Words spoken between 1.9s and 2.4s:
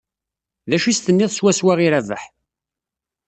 Rabaḥ?